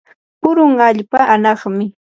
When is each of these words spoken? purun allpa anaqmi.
purun 0.41 0.71
allpa 0.89 1.19
anaqmi. 1.35 1.85